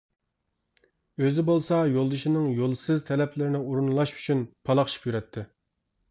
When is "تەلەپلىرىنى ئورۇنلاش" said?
3.09-4.15